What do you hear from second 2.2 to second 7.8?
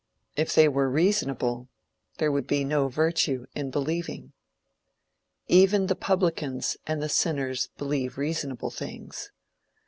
would be no virtue in believing. Even the publicans and sinners